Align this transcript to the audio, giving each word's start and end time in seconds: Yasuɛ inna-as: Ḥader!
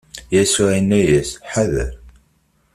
Yasuɛ 0.33 0.71
inna-as: 0.79 1.29
Ḥader! 1.51 1.93